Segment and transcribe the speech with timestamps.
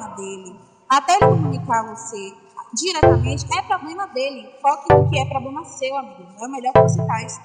[0.00, 0.56] problema dele.
[0.88, 2.34] Até ele comunicar você
[2.72, 4.48] diretamente, é problema dele.
[4.62, 6.26] Foque no que é problema seu, amigo.
[6.40, 7.40] É o melhor que você faz.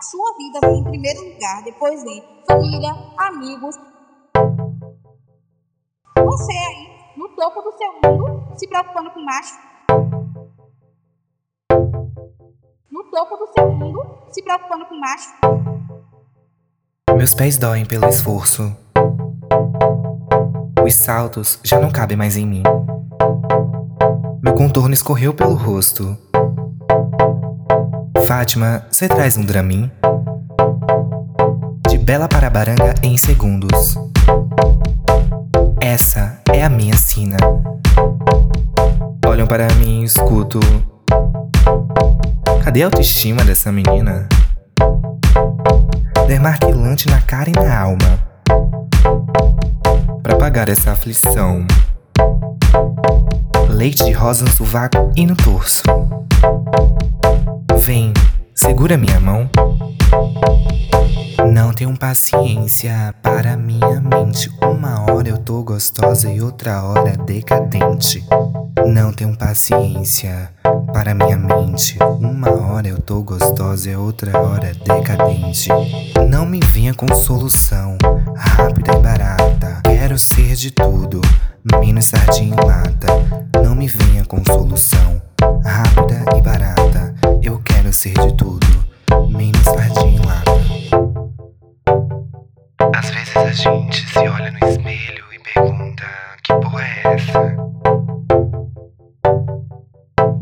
[0.00, 3.76] Sua vida vem em primeiro lugar, depois vem família, amigos.
[6.16, 9.58] Você aí, no topo do seu mundo, se preocupando com macho.
[12.90, 15.30] No topo do seu mundo, se preocupando com macho.
[17.16, 18.85] Meus pés doem pelo esforço.
[20.86, 22.62] Os saltos já não cabem mais em mim.
[24.40, 26.16] Meu contorno escorreu pelo rosto.
[28.24, 29.90] Fátima, você traz um Dramin?
[31.88, 33.98] De Bela para Baranga em segundos.
[35.80, 37.36] Essa é a minha sina.
[39.26, 40.60] Olham para mim e escuto.
[42.62, 44.28] Cadê a autoestima dessa menina?
[46.28, 48.25] Dermarquilante na cara e na alma.
[50.58, 51.66] Essa aflição.
[53.68, 55.82] Leite de rosa no sovaco e no torso.
[57.78, 58.12] Vem,
[58.54, 59.50] segura minha mão.
[61.52, 64.50] Não tenho paciência para minha mente.
[64.62, 68.24] Uma hora eu tô gostosa e outra hora decadente.
[68.86, 70.50] Não tenho paciência
[70.92, 71.98] para minha mente.
[72.18, 75.68] Uma hora eu tô gostosa e outra hora decadente.
[76.28, 77.96] Não me venha com solução
[78.34, 79.75] rápida e barata.
[79.86, 81.20] Quero ser de tudo,
[81.80, 83.06] menos sardinha em lata.
[83.62, 85.22] Não me venha com solução
[85.64, 87.14] rápida e barata.
[87.40, 88.66] Eu quero ser de tudo,
[89.28, 90.50] menos sardinha em lata.
[92.94, 96.04] Às vezes a gente se olha no espelho e pergunta:
[96.42, 97.56] que porra é essa?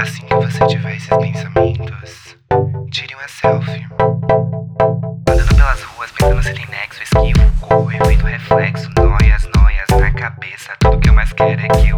[0.01, 2.37] Assim que você tiver esses pensamentos,
[2.91, 4.04] tire uma selfie.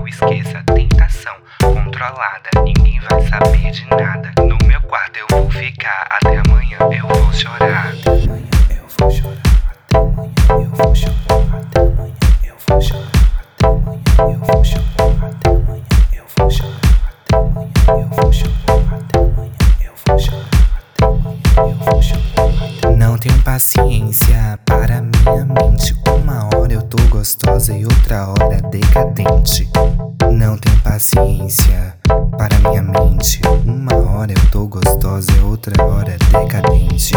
[0.08, 0.62] Esqueça.
[0.74, 4.32] Tentação controlada, ninguém vai saber de nada.
[4.42, 7.88] No meu quarto eu vou ficar até amanhã, eu vou chorar.
[7.88, 9.36] Até amanhã eu vou chorar.
[9.78, 11.16] Até amanhã eu vou chorar.
[11.26, 12.14] Até amanhã
[12.44, 13.08] eu vou chorar.
[13.56, 15.06] Até amanhã eu vou chorar.
[15.26, 16.76] Até amanhã eu vou chorar.
[17.26, 18.56] Até amanhã eu vou chorar.
[18.96, 20.46] Até amanhã eu vou chorar.
[20.94, 22.96] Até amanhã eu vou chorar.
[22.96, 25.94] Não tenho paciência para minha mente.
[26.08, 29.65] Uma hora eu tô gostosa e outra hora decadente.
[30.96, 31.94] Paciência
[32.38, 33.42] para minha mente.
[33.66, 37.12] Uma hora eu tô gostosa outra hora decadente.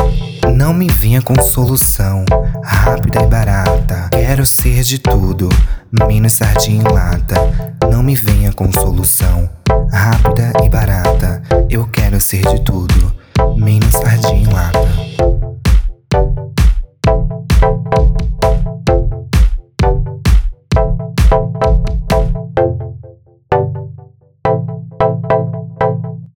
[0.54, 2.26] Não me venha com solução
[2.62, 4.10] rápida e barata.
[4.12, 5.48] Quero ser de tudo,
[5.94, 7.36] menos sardinha em lata.
[7.90, 9.50] Não me venha com solução
[9.90, 11.42] rápida e barata.
[11.70, 13.09] Eu quero ser de tudo,